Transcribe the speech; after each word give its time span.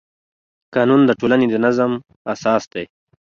قانون 0.75 1.01
د 1.05 1.11
ټولنې 1.19 1.47
د 1.49 1.55
نظم 1.65 1.91
اساس 2.33 2.63
دی. 2.73 2.85